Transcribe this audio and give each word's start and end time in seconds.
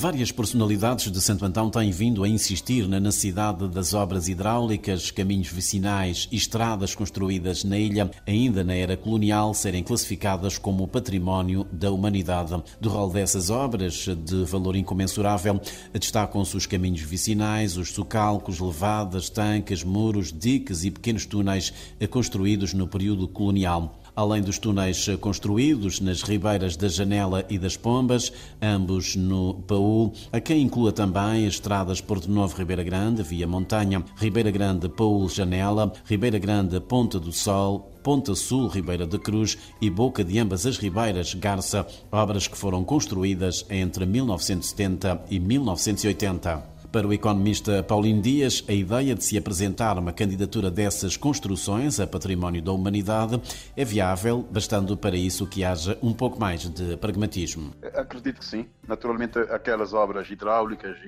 Várias 0.00 0.32
personalidades 0.32 1.12
de 1.12 1.20
Santo 1.20 1.44
Antão 1.44 1.68
têm 1.68 1.90
vindo 1.90 2.24
a 2.24 2.28
insistir 2.28 2.88
na 2.88 2.98
necessidade 2.98 3.68
das 3.68 3.92
obras 3.92 4.28
hidráulicas, 4.28 5.10
caminhos 5.10 5.48
vicinais 5.48 6.26
e 6.32 6.36
estradas 6.36 6.94
construídas 6.94 7.64
na 7.64 7.76
ilha, 7.76 8.10
ainda 8.26 8.64
na 8.64 8.72
era 8.74 8.96
colonial, 8.96 9.52
serem 9.52 9.82
classificadas 9.82 10.56
como 10.56 10.88
património 10.88 11.66
da 11.70 11.90
humanidade. 11.90 12.62
Do 12.80 12.88
rol 12.88 13.10
dessas 13.10 13.50
obras, 13.50 14.06
de 14.24 14.42
valor 14.46 14.74
incomensurável, 14.74 15.60
destacam-se 15.92 16.56
os 16.56 16.64
caminhos 16.64 17.02
vicinais, 17.02 17.76
os 17.76 17.92
socalcos, 17.92 18.58
levadas, 18.58 19.28
tanques, 19.28 19.84
muros, 19.84 20.32
diques 20.32 20.82
e 20.82 20.90
pequenos 20.90 21.26
túneis 21.26 21.74
construídos 22.08 22.72
no 22.72 22.88
período 22.88 23.28
colonial 23.28 23.99
além 24.14 24.42
dos 24.42 24.58
túneis 24.58 25.06
construídos 25.20 26.00
nas 26.00 26.22
ribeiras 26.22 26.76
da 26.76 26.88
Janela 26.88 27.44
e 27.48 27.58
das 27.58 27.76
Pombas, 27.76 28.32
ambos 28.60 29.16
no 29.16 29.54
Paul, 29.66 30.12
a 30.32 30.40
quem 30.40 30.62
inclua 30.62 30.92
também 30.92 31.46
as 31.46 31.54
estradas 31.54 32.00
Porto 32.00 32.30
Novo 32.30 32.56
Ribeira 32.56 32.82
Grande, 32.82 33.22
via 33.22 33.46
montanha, 33.46 34.04
Ribeira 34.16 34.50
Grande 34.50 34.88
Paul 34.88 35.28
Janela, 35.28 35.92
Ribeira 36.04 36.38
Grande 36.38 36.80
Ponta 36.80 37.18
do 37.18 37.32
Sol, 37.32 37.90
Ponta 38.02 38.34
Sul, 38.34 38.68
Ribeira 38.68 39.06
da 39.06 39.18
Cruz 39.18 39.58
e 39.80 39.90
Boca 39.90 40.24
de 40.24 40.38
ambas 40.38 40.64
as 40.66 40.78
Ribeiras, 40.78 41.34
Garça, 41.34 41.86
obras 42.10 42.48
que 42.48 42.56
foram 42.56 42.82
construídas 42.82 43.66
entre 43.70 44.06
1970 44.06 45.24
e 45.30 45.38
1980. 45.38 46.79
Para 46.92 47.06
o 47.06 47.12
economista 47.12 47.84
Paulino 47.84 48.20
Dias, 48.20 48.64
a 48.68 48.72
ideia 48.72 49.14
de 49.14 49.22
se 49.22 49.38
apresentar 49.38 49.96
uma 49.96 50.12
candidatura 50.12 50.72
dessas 50.72 51.16
construções 51.16 52.00
a 52.00 52.06
património 52.06 52.60
da 52.60 52.72
humanidade 52.72 53.40
é 53.76 53.84
viável, 53.84 54.44
bastando 54.50 54.96
para 54.96 55.14
isso 55.14 55.46
que 55.46 55.62
haja 55.62 55.96
um 56.02 56.12
pouco 56.12 56.40
mais 56.40 56.68
de 56.68 56.96
pragmatismo. 56.96 57.72
Acredito 57.94 58.40
que 58.40 58.44
sim. 58.44 58.68
Naturalmente, 58.88 59.38
aquelas 59.38 59.92
obras 59.92 60.28
hidráulicas 60.28 60.98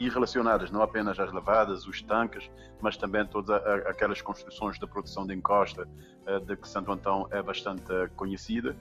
e, 0.00 0.08
relacionadas 0.08 0.72
não 0.72 0.82
apenas 0.82 1.20
às 1.20 1.32
lavadas, 1.32 1.86
os 1.86 2.02
tanques, 2.02 2.50
mas 2.80 2.96
também 2.96 3.24
todas 3.24 3.62
aquelas 3.86 4.20
construções 4.20 4.76
de 4.76 4.88
produção 4.88 5.24
de 5.24 5.34
encosta 5.34 5.86
eh, 6.26 6.40
de 6.40 6.56
que 6.56 6.68
Santo 6.68 6.90
Antão 6.90 7.28
é 7.30 7.40
bastante 7.40 8.08
conhecida 8.16 8.76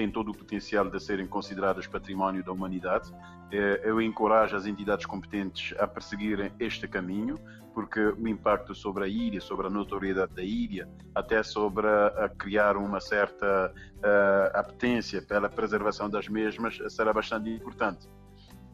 têm 0.00 0.10
todo 0.10 0.30
o 0.30 0.34
potencial 0.34 0.88
de 0.88 0.98
serem 0.98 1.26
consideradas 1.26 1.86
património 1.86 2.42
da 2.42 2.50
humanidade. 2.50 3.12
É, 3.52 3.82
eu 3.84 4.00
encorajo 4.00 4.56
as 4.56 4.64
entidades 4.64 5.04
competentes 5.04 5.78
a 5.78 5.86
perseguirem 5.86 6.50
este 6.58 6.88
caminho, 6.88 7.34
porque 7.74 8.00
o 8.00 8.26
impacto 8.26 8.74
sobre 8.74 9.04
a 9.04 9.06
ilha, 9.06 9.42
sobre 9.42 9.66
a 9.66 9.70
notoriedade 9.70 10.34
da 10.34 10.42
ilha, 10.42 10.88
até 11.14 11.42
sobre 11.42 11.86
a, 11.86 12.30
criar 12.30 12.78
uma 12.78 12.98
certa 12.98 13.72
uh, 13.74 14.58
apetência 14.58 15.20
pela 15.20 15.50
preservação 15.50 16.08
das 16.08 16.28
mesmas, 16.28 16.78
será 16.88 17.12
bastante 17.12 17.50
importante. 17.50 18.08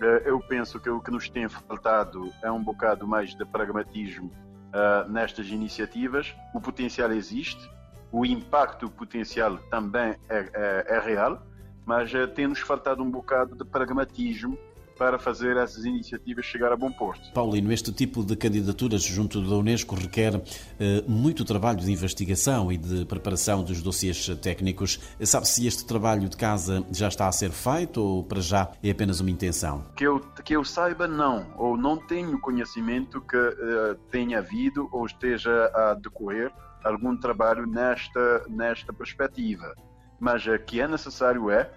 Uh, 0.00 0.22
eu 0.24 0.38
penso 0.38 0.78
que 0.78 0.88
o 0.88 1.00
que 1.00 1.10
nos 1.10 1.28
tem 1.28 1.48
faltado 1.48 2.32
é 2.40 2.50
um 2.52 2.62
bocado 2.62 3.06
mais 3.06 3.34
de 3.34 3.44
pragmatismo 3.44 4.28
uh, 4.28 5.10
nestas 5.10 5.48
iniciativas. 5.48 6.34
O 6.54 6.60
potencial 6.60 7.12
existe, 7.12 7.68
o 8.12 8.24
impacto 8.24 8.88
potencial 8.88 9.58
também 9.70 10.14
é, 10.28 10.50
é, 10.54 10.86
é 10.96 10.98
real, 11.00 11.42
mas 11.84 12.12
uh, 12.12 12.26
tem-nos 12.28 12.60
faltado 12.60 13.02
um 13.02 13.10
bocado 13.10 13.56
de 13.56 13.64
pragmatismo 13.64 14.58
para 14.98 15.18
fazer 15.18 15.56
essas 15.56 15.84
iniciativas 15.84 16.44
chegar 16.44 16.72
a 16.72 16.76
bom 16.76 16.90
porto. 16.90 17.32
Paulino, 17.32 17.72
este 17.72 17.92
tipo 17.92 18.24
de 18.24 18.34
candidaturas 18.34 19.02
junto 19.02 19.40
da 19.42 19.56
Unesco 19.56 19.94
requer 19.94 20.42
eh, 20.80 21.04
muito 21.06 21.44
trabalho 21.44 21.78
de 21.78 21.92
investigação 21.92 22.72
e 22.72 22.76
de 22.76 23.04
preparação 23.04 23.62
dos 23.62 23.82
dossiês 23.82 24.26
técnicos. 24.40 24.98
Sabe 25.22 25.46
se 25.46 25.66
este 25.66 25.84
trabalho 25.84 26.28
de 26.28 26.36
casa 26.36 26.84
já 26.90 27.08
está 27.08 27.28
a 27.28 27.32
ser 27.32 27.50
feito 27.50 28.02
ou 28.02 28.24
para 28.24 28.40
já 28.40 28.72
é 28.82 28.90
apenas 28.90 29.20
uma 29.20 29.30
intenção? 29.30 29.84
Que 29.94 30.04
eu, 30.04 30.20
que 30.44 30.56
eu 30.56 30.64
saiba, 30.64 31.06
não. 31.06 31.46
Ou 31.56 31.76
não 31.76 31.98
tenho 31.98 32.40
conhecimento 32.40 33.20
que 33.20 33.36
uh, 33.36 33.94
tenha 34.10 34.38
havido 34.38 34.88
ou 34.92 35.04
esteja 35.04 35.70
a 35.74 35.94
decorrer 35.94 36.50
algum 36.84 37.16
trabalho 37.16 37.66
nesta, 37.66 38.44
nesta 38.48 38.92
perspectiva. 38.92 39.74
Mas 40.18 40.46
uh, 40.46 40.58
que 40.58 40.80
é 40.80 40.88
necessário 40.88 41.50
é 41.50 41.70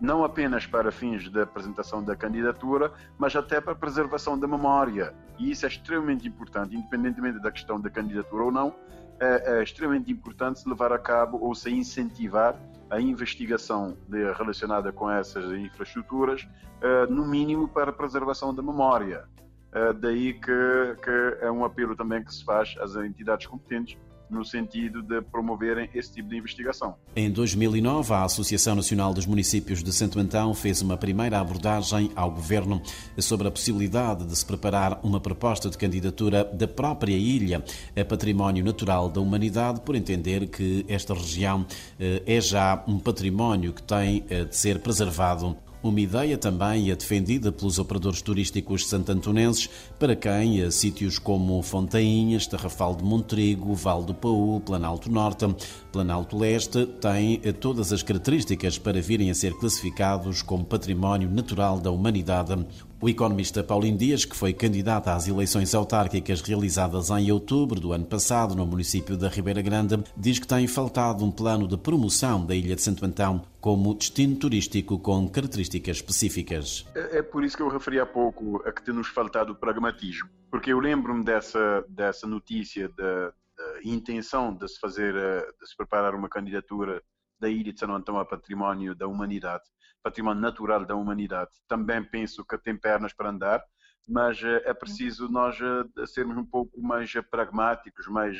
não 0.00 0.24
apenas 0.24 0.66
para 0.66 0.90
fins 0.90 1.30
da 1.30 1.42
apresentação 1.42 2.02
da 2.02 2.16
candidatura, 2.16 2.92
mas 3.16 3.34
até 3.34 3.60
para 3.60 3.74
preservação 3.74 4.38
da 4.38 4.46
memória. 4.46 5.14
E 5.38 5.50
isso 5.50 5.64
é 5.64 5.68
extremamente 5.68 6.26
importante, 6.28 6.76
independentemente 6.76 7.40
da 7.40 7.50
questão 7.50 7.80
da 7.80 7.88
candidatura 7.88 8.44
ou 8.44 8.52
não, 8.52 8.74
é, 9.20 9.58
é 9.58 9.62
extremamente 9.62 10.10
importante 10.10 10.60
se 10.60 10.68
levar 10.68 10.92
a 10.92 10.98
cabo 10.98 11.38
ou 11.40 11.54
se 11.54 11.70
incentivar 11.70 12.56
a 12.90 13.00
investigação 13.00 13.96
de, 14.08 14.32
relacionada 14.32 14.92
com 14.92 15.10
essas 15.10 15.44
infraestruturas, 15.52 16.42
uh, 16.42 17.10
no 17.10 17.26
mínimo 17.26 17.68
para 17.68 17.92
preservação 17.92 18.54
da 18.54 18.62
memória. 18.62 19.24
Uh, 19.72 19.92
daí 19.94 20.34
que, 20.34 20.96
que 21.02 21.38
é 21.40 21.50
um 21.50 21.64
apelo 21.64 21.96
também 21.96 22.22
que 22.22 22.32
se 22.32 22.44
faz 22.44 22.74
às 22.78 22.94
entidades 22.96 23.46
competentes 23.46 23.96
no 24.30 24.44
sentido 24.44 25.02
de 25.02 25.20
promoverem 25.22 25.88
esse 25.94 26.12
tipo 26.12 26.28
de 26.28 26.36
investigação. 26.36 26.96
Em 27.14 27.30
2009, 27.30 28.12
a 28.12 28.24
Associação 28.24 28.74
Nacional 28.74 29.12
dos 29.14 29.26
Municípios 29.26 29.82
de 29.82 29.92
Santo 29.92 30.18
Antão 30.18 30.54
fez 30.54 30.82
uma 30.82 30.96
primeira 30.96 31.38
abordagem 31.38 32.10
ao 32.16 32.30
governo 32.30 32.82
sobre 33.18 33.48
a 33.48 33.50
possibilidade 33.50 34.24
de 34.24 34.36
se 34.36 34.44
preparar 34.44 35.00
uma 35.02 35.20
proposta 35.20 35.70
de 35.70 35.78
candidatura 35.78 36.44
da 36.44 36.66
própria 36.66 37.16
ilha 37.16 37.64
a 37.98 38.04
património 38.04 38.64
natural 38.64 39.08
da 39.08 39.20
humanidade, 39.20 39.80
por 39.80 39.94
entender 39.94 40.48
que 40.48 40.84
esta 40.88 41.14
região 41.14 41.66
eh, 41.98 42.22
é 42.26 42.40
já 42.40 42.82
um 42.86 42.98
património 42.98 43.72
que 43.72 43.82
tem 43.82 44.24
eh, 44.28 44.44
de 44.44 44.56
ser 44.56 44.80
preservado 44.80 45.56
uma 45.88 46.00
ideia 46.00 46.38
também 46.38 46.90
é 46.90 46.96
defendida 46.96 47.52
pelos 47.52 47.78
operadores 47.78 48.22
turísticos 48.22 48.88
santantonenses, 48.88 49.68
para 49.98 50.16
quem 50.16 50.62
eh, 50.62 50.70
sítios 50.70 51.18
como 51.18 51.60
Fontainhas, 51.62 52.46
Tarrafal 52.46 52.94
de 52.94 53.04
Montrigo, 53.04 53.74
Val 53.74 54.02
do 54.02 54.14
Paú, 54.14 54.60
Planalto 54.60 55.10
Norte, 55.10 55.54
Planalto 55.92 56.38
Leste 56.38 56.86
têm 56.86 57.38
eh, 57.44 57.52
todas 57.52 57.92
as 57.92 58.02
características 58.02 58.78
para 58.78 59.02
virem 59.02 59.30
a 59.30 59.34
ser 59.34 59.52
classificados 59.58 60.40
como 60.40 60.64
património 60.64 61.28
natural 61.28 61.78
da 61.78 61.90
humanidade. 61.90 62.66
O 63.04 63.08
economista 63.10 63.62
Paulinho 63.62 63.98
Dias, 63.98 64.24
que 64.24 64.34
foi 64.34 64.54
candidato 64.54 65.08
às 65.08 65.28
eleições 65.28 65.74
autárquicas 65.74 66.40
realizadas 66.40 67.10
em 67.10 67.30
outubro 67.30 67.78
do 67.78 67.92
ano 67.92 68.06
passado 68.06 68.54
no 68.54 68.64
município 68.64 69.14
da 69.14 69.28
Ribeira 69.28 69.60
Grande, 69.60 70.02
diz 70.16 70.38
que 70.38 70.46
tem 70.46 70.66
faltado 70.66 71.22
um 71.22 71.30
plano 71.30 71.68
de 71.68 71.76
promoção 71.76 72.46
da 72.46 72.54
Ilha 72.54 72.74
de 72.74 72.80
Santo 72.80 73.04
Antão 73.04 73.44
como 73.60 73.94
destino 73.94 74.36
turístico 74.36 74.98
com 74.98 75.28
características 75.28 75.98
específicas. 75.98 76.86
É, 76.94 77.18
é 77.18 77.22
por 77.22 77.44
isso 77.44 77.58
que 77.58 77.62
eu 77.62 77.68
referi 77.68 78.00
há 78.00 78.06
pouco 78.06 78.62
a 78.66 78.72
que 78.72 78.82
tem-nos 78.82 79.08
faltado 79.08 79.54
pragmatismo, 79.54 80.30
porque 80.50 80.72
eu 80.72 80.80
lembro-me 80.80 81.22
dessa, 81.22 81.84
dessa 81.86 82.26
notícia 82.26 82.88
da, 82.88 83.26
da 83.26 83.82
intenção 83.84 84.50
de 84.54 84.66
se 84.66 84.80
fazer, 84.80 85.12
de 85.12 85.68
se 85.68 85.76
preparar 85.76 86.14
uma 86.14 86.30
candidatura 86.30 87.02
da 87.38 87.48
Ilha 87.48 87.72
de 87.72 87.78
São 87.78 87.94
Antão 87.94 88.18
a 88.18 88.24
património 88.24 88.94
da 88.94 89.06
humanidade, 89.06 89.64
património 90.02 90.42
natural 90.42 90.84
da 90.84 90.94
humanidade. 90.94 91.50
Também 91.66 92.02
penso 92.04 92.44
que 92.44 92.58
tem 92.58 92.76
pernas 92.76 93.12
para 93.12 93.30
andar, 93.30 93.64
mas 94.08 94.42
eh, 94.42 94.62
é 94.66 94.74
preciso 94.74 95.28
nós 95.28 95.58
eh, 95.60 96.06
sermos 96.06 96.36
um 96.36 96.44
pouco 96.44 96.80
mais 96.80 97.14
eh, 97.14 97.22
pragmáticos, 97.22 98.06
mais, 98.06 98.38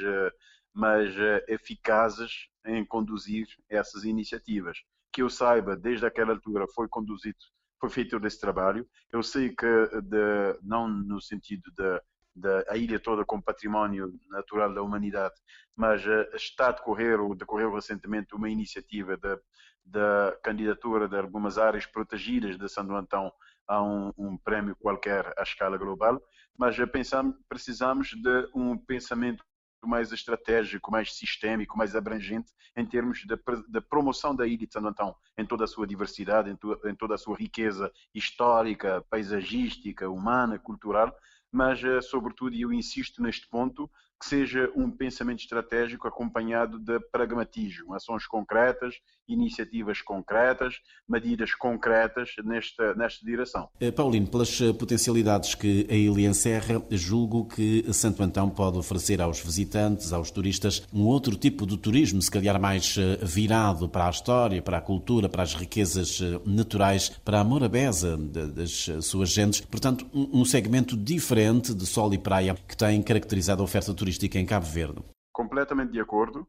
mais 0.73 1.15
eficazes 1.49 2.49
em 2.67 2.85
conduzir 2.85 3.47
essas 3.69 4.05
iniciativas. 4.05 4.79
Que 5.13 5.23
eu 5.23 5.31
saiba, 5.31 5.77
desde 5.77 6.07
aquela 6.07 6.33
altura 6.33 6.67
foi 6.75 6.89
conduzido, 6.89 7.39
foi 7.81 7.89
feito 7.89 8.17
esse 8.27 8.41
trabalho. 8.41 8.87
Eu 9.13 9.23
sei 9.23 9.55
que 9.55 9.67
de, 10.03 10.59
não 10.63 10.89
no 10.89 11.21
sentido 11.21 11.71
de 11.77 12.01
da 12.35 12.65
a 12.69 12.77
ilha 12.77 12.99
toda 12.99 13.25
como 13.25 13.43
património 13.43 14.13
natural 14.29 14.73
da 14.73 14.83
humanidade, 14.83 15.35
mas 15.77 16.05
uh, 16.05 16.35
está 16.35 16.69
a 16.69 16.73
decorrer, 16.73 17.21
ou 17.21 17.35
decorreu 17.35 17.73
recentemente, 17.73 18.35
uma 18.35 18.51
iniciativa 18.51 19.17
da, 19.17 19.39
da 19.85 20.37
candidatura 20.43 21.09
de 21.09 21.17
algumas 21.17 21.59
áreas 21.59 21.87
protegidas 21.87 22.59
de 22.59 22.69
Santo 22.69 22.95
Antão 22.95 23.33
a 23.67 23.83
um, 23.83 24.13
um 24.19 24.37
prémio 24.37 24.77
qualquer 24.77 25.33
à 25.39 25.43
escala 25.43 25.79
global, 25.79 26.21
mas 26.59 26.79
uh, 26.79 26.87
pensamos, 26.87 27.37
precisamos 27.49 28.09
de 28.11 28.49
um 28.55 28.77
pensamento 28.77 29.45
mais 29.87 30.13
estratégico, 30.13 30.91
mais 30.91 31.15
sistémico, 31.15 31.77
mais 31.77 31.95
abrangente 31.95 32.51
em 32.77 32.87
termos 32.87 33.21
de, 33.25 33.81
promoção 33.83 34.35
da 34.35 34.47
ilha 34.47 34.67
de 34.67 34.73
Santo 34.73 34.89
Antão 34.89 35.15
em 35.39 35.47
toda 35.47 35.65
a 35.65 35.67
sua 35.67 35.87
diversidade, 35.87 36.51
em, 36.51 36.59
em 36.89 36.95
toda 36.95 37.15
a 37.15 37.19
sua 37.19 37.37
riqueza 37.37 37.93
histórica, 38.15 39.05
paisagística, 39.11 40.09
humana, 40.09 40.59
cultural, 40.59 41.15
mas, 41.55 41.83
eh, 41.85 42.01
sobretudo, 42.03 42.55
e 42.55 42.63
eu 42.63 42.73
insisto 42.73 43.23
neste 43.23 43.49
ponto, 43.49 43.91
que 44.21 44.29
seja 44.29 44.71
um 44.75 44.91
pensamento 44.91 45.41
estratégico 45.41 46.09
acompanhado 46.09 46.79
de 46.79 46.99
pragmatismo, 47.13 47.95
ações 47.95 48.27
concretas, 48.27 48.95
iniciativas 49.29 50.03
concretas, 50.03 50.77
medidas 51.09 51.55
concretas 51.55 52.31
nesta, 52.45 52.95
nesta 52.95 53.25
direção. 53.25 53.69
Eh, 53.81 53.91
Paulino, 53.91 54.27
pelas 54.27 54.61
eh, 54.61 54.73
potencialidades 54.73 55.55
que 55.55 55.87
a 55.91 55.95
ilha 55.95 56.29
encerra, 56.29 56.83
julgo 56.91 57.47
que 57.47 57.85
Santo 57.93 58.23
Antão 58.23 58.51
pode 58.51 58.79
oferecer 58.79 59.21
aos 59.21 59.41
visitantes, 59.41 60.13
aos 60.13 60.31
turistas, 60.31 60.83
um 60.93 61.05
outro 61.05 61.37
tipo 61.37 61.67
de 61.67 61.77
turismo, 61.77 62.21
se 62.21 62.31
calhar 62.31 62.61
mais 62.61 62.97
eh, 62.99 63.19
virado 63.23 63.89
para 63.89 64.07
a 64.07 64.11
história, 64.11 64.63
para 64.63 64.79
a 64.79 64.83
cultura, 64.83 65.29
para 65.29 65.43
as 65.43 65.55
riquezas 65.55 66.21
naturais, 66.45 67.11
para 67.25 67.41
a 67.41 67.45
morabeza 67.45 68.17
das 68.17 68.89
suas 69.03 69.31
gentes. 69.31 69.61
Portanto, 69.61 70.07
um 70.13 70.45
segmento 70.45 70.97
diferente 70.97 71.75
de 71.75 71.87
sol 71.87 72.13
e 72.15 72.19
praia 72.19 72.55
que 72.69 72.77
tem 72.77 73.03
caracterizado 73.03 73.63
a 73.63 73.65
oferta 73.65 73.93
turística 73.93 74.04
em 74.39 74.47
Cabo 74.47 74.67
Verde. 74.67 75.03
Completamente 75.33 75.93
de 75.93 76.01
acordo. 76.01 76.47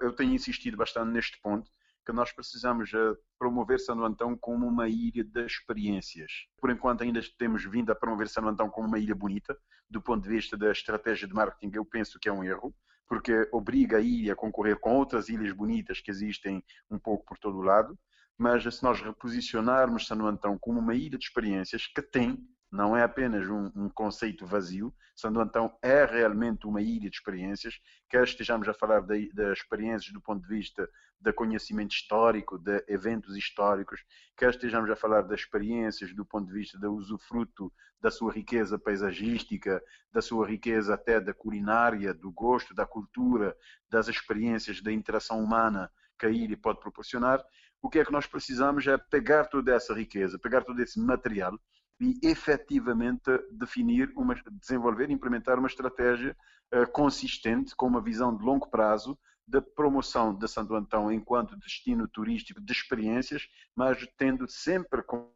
Eu 0.00 0.12
tenho 0.14 0.34
insistido 0.34 0.76
bastante 0.76 1.12
neste 1.12 1.40
ponto 1.42 1.70
que 2.04 2.12
nós 2.12 2.32
precisamos 2.32 2.92
eh, 2.92 3.14
promover 3.38 3.78
São 3.78 4.04
Antão 4.04 4.36
como 4.36 4.66
uma 4.66 4.88
ilha 4.88 5.22
de 5.22 5.44
experiências. 5.44 6.32
Por 6.60 6.70
enquanto 6.70 7.02
ainda 7.02 7.20
temos 7.38 7.64
vindo 7.64 7.90
a 7.90 7.94
promover 7.94 8.28
São 8.28 8.48
Antão 8.48 8.68
como 8.68 8.88
uma 8.88 8.98
ilha 8.98 9.14
bonita, 9.14 9.56
do 9.88 10.00
ponto 10.00 10.22
de 10.22 10.28
vista 10.28 10.56
da 10.56 10.72
estratégia 10.72 11.28
de 11.28 11.34
marketing 11.34 11.76
eu 11.76 11.84
penso 11.84 12.18
que 12.18 12.28
é 12.28 12.32
um 12.32 12.42
erro, 12.42 12.74
porque 13.06 13.48
obriga 13.52 13.98
a 13.98 14.00
ilha 14.00 14.32
a 14.32 14.36
concorrer 14.36 14.78
com 14.78 14.96
outras 14.96 15.28
ilhas 15.28 15.52
bonitas 15.52 16.00
que 16.00 16.10
existem 16.10 16.62
um 16.90 16.98
pouco 16.98 17.24
por 17.24 17.38
todo 17.38 17.58
o 17.58 17.62
lado, 17.62 17.98
mas 18.36 18.62
se 18.74 18.82
nós 18.82 19.00
reposicionarmos 19.00 20.06
São 20.06 20.26
Antão 20.26 20.58
como 20.58 20.80
uma 20.80 20.94
ilha 20.94 21.18
de 21.18 21.24
experiências 21.24 21.86
que 21.86 22.02
tem 22.02 22.38
não 22.70 22.96
é 22.96 23.02
apenas 23.02 23.48
um, 23.48 23.70
um, 23.74 23.88
conceito 23.88 24.46
vazio. 24.46 24.94
Santo 25.16 25.40
Antão 25.40 25.76
é 25.82 26.04
realmente 26.04 26.66
uma 26.66 26.80
ilha 26.80 27.10
de 27.10 27.16
experiências, 27.16 27.80
quer 28.08 28.24
estejamos 28.24 28.68
a 28.68 28.74
falar 28.74 29.00
das 29.00 29.58
experiências 29.58 30.12
do 30.12 30.20
ponto 30.20 30.42
de 30.42 30.48
vista 30.48 30.88
de 31.20 31.32
conhecimento 31.32 31.92
histórico, 31.92 32.58
de 32.58 32.82
eventos 32.88 33.36
históricos, 33.36 34.00
quer 34.36 34.50
estejamos 34.50 34.88
a 34.88 34.96
falar 34.96 35.22
das 35.22 35.40
experiências 35.40 36.14
do 36.14 36.24
ponto 36.24 36.46
de 36.46 36.54
vista 36.54 36.78
do 36.78 36.94
usufruto 36.94 37.72
da 38.00 38.10
sua 38.10 38.32
riqueza 38.32 38.78
paisagística, 38.78 39.82
da 40.10 40.22
sua 40.22 40.46
riqueza 40.46 40.94
até 40.94 41.20
da 41.20 41.34
culinária, 41.34 42.14
do 42.14 42.32
gosto, 42.32 42.74
da 42.74 42.86
cultura, 42.86 43.54
das 43.90 44.08
experiências 44.08 44.80
da 44.80 44.90
interação 44.90 45.42
humana 45.42 45.90
que 46.18 46.26
a 46.26 46.30
ilha 46.30 46.56
pode 46.56 46.80
proporcionar. 46.80 47.44
O 47.82 47.90
que 47.90 47.98
é 47.98 48.04
que 48.04 48.12
nós 48.12 48.26
precisamos 48.26 48.86
é 48.86 48.96
pegar 48.96 49.46
toda 49.46 49.74
essa 49.74 49.92
riqueza, 49.92 50.38
pegar 50.38 50.62
todo 50.62 50.80
esse 50.80 50.98
material 50.98 51.58
e 52.00 52.18
efetivamente 52.22 53.30
definir, 53.50 54.10
uma, 54.16 54.34
desenvolver 54.52 55.10
e 55.10 55.12
implementar 55.12 55.58
uma 55.58 55.68
estratégia 55.68 56.34
uh, 56.74 56.90
consistente, 56.90 57.76
com 57.76 57.86
uma 57.86 58.00
visão 58.00 58.34
de 58.34 58.42
longo 58.42 58.68
prazo, 58.68 59.18
da 59.46 59.60
promoção 59.60 60.34
de 60.34 60.46
Santo 60.48 60.74
Antão 60.74 61.12
enquanto 61.12 61.58
destino 61.58 62.08
turístico 62.08 62.60
de 62.60 62.72
experiências, 62.72 63.48
mas 63.74 64.06
tendo 64.16 64.48
sempre 64.48 65.02
com, 65.02 65.30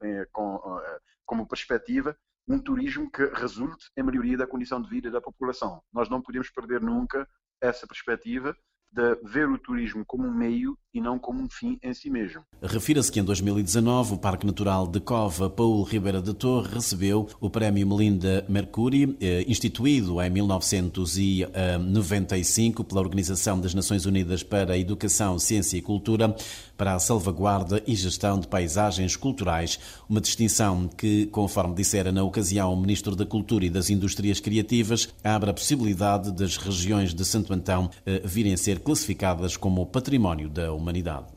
eh, 0.00 0.26
com, 0.32 0.54
uh, 0.56 1.00
como 1.24 1.48
perspectiva 1.48 2.16
um 2.48 2.60
turismo 2.60 3.10
que 3.10 3.24
resulte 3.26 3.90
em 3.96 4.04
melhoria 4.04 4.38
da 4.38 4.46
condição 4.46 4.80
de 4.80 4.88
vida 4.88 5.10
da 5.10 5.20
população. 5.20 5.82
Nós 5.92 6.08
não 6.08 6.22
podemos 6.22 6.48
perder 6.48 6.80
nunca 6.80 7.28
essa 7.60 7.86
perspectiva 7.86 8.56
de 8.92 9.16
ver 9.24 9.48
o 9.48 9.58
turismo 9.58 10.06
como 10.06 10.26
um 10.26 10.32
meio 10.32 10.78
e 10.96 11.00
não 11.00 11.18
como 11.18 11.42
um 11.42 11.48
fim 11.48 11.78
em 11.82 11.92
si 11.92 12.08
mesmo. 12.08 12.40
Refira-se 12.62 13.12
que 13.12 13.20
em 13.20 13.24
2019 13.24 14.14
o 14.14 14.18
Parque 14.18 14.46
Natural 14.46 14.86
de 14.86 14.98
Cova 14.98 15.50
Paulo 15.50 15.82
Ribeira 15.82 16.22
de 16.22 16.32
Torre 16.32 16.72
recebeu 16.72 17.28
o 17.38 17.50
Prémio 17.50 17.86
Melinda 17.86 18.46
Mercury, 18.48 19.14
eh, 19.20 19.44
instituído 19.46 20.22
em 20.22 20.30
1995 20.30 22.82
pela 22.82 23.02
Organização 23.02 23.60
das 23.60 23.74
Nações 23.74 24.06
Unidas 24.06 24.42
para 24.42 24.72
a 24.72 24.78
Educação, 24.78 25.38
Ciência 25.38 25.76
e 25.76 25.82
Cultura 25.82 26.34
para 26.76 26.94
a 26.94 26.98
salvaguarda 26.98 27.82
e 27.86 27.94
gestão 27.94 28.38
de 28.38 28.46
paisagens 28.46 29.16
culturais, 29.16 29.78
uma 30.08 30.20
distinção 30.20 30.88
que, 30.88 31.26
conforme 31.26 31.74
dissera 31.74 32.12
na 32.12 32.22
ocasião 32.22 32.72
o 32.72 32.76
Ministro 32.76 33.16
da 33.16 33.26
Cultura 33.26 33.64
e 33.64 33.70
das 33.70 33.90
Indústrias 33.90 34.40
Criativas, 34.40 35.08
abre 35.24 35.50
a 35.50 35.54
possibilidade 35.54 36.30
das 36.32 36.56
regiões 36.56 37.14
de 37.14 37.24
Santo 37.24 37.52
Antão 37.52 37.90
eh, 38.04 38.20
virem 38.24 38.54
a 38.54 38.56
ser 38.56 38.80
classificadas 38.80 39.56
como 39.56 39.86
património 39.86 40.48
da 40.48 40.72
humanidade. 40.86 41.35